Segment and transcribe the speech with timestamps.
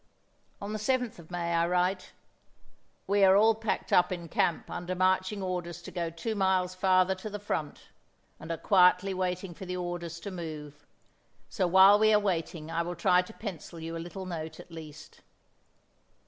[0.59, 2.13] On the 7th of May I write:
[3.05, 7.13] "We are all packed up in camp under marching orders to go two miles farther
[7.13, 7.89] to the front,
[8.39, 10.87] and are quietly waiting for the orders to move,
[11.49, 14.71] so while we are waiting I will try to pencil you a little note at
[14.71, 15.21] least."